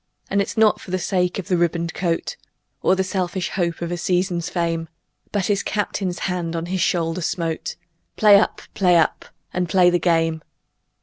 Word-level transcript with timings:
And 0.31 0.41
it's 0.41 0.57
not 0.57 0.81
for 0.81 0.89
the 0.89 0.97
sake 0.97 1.37
of 1.37 1.51
a 1.51 1.55
ribboned 1.55 1.93
coat 1.93 2.35
Or 2.81 2.95
the 2.95 3.03
selfish 3.03 3.49
hope 3.49 3.83
of 3.83 3.91
a 3.91 3.97
season's 3.97 4.49
fame, 4.49 4.89
But 5.31 5.45
his 5.45 5.61
Captain's 5.61 6.21
hand 6.25 6.55
on 6.55 6.65
his 6.65 6.81
shoulder 6.81 7.21
smote; 7.21 7.75
"Play 8.15 8.39
up! 8.39 8.63
Play 8.73 8.97
up! 8.97 9.25
And 9.53 9.69
play 9.69 9.91
the 9.91 9.99
game!" 9.99 10.41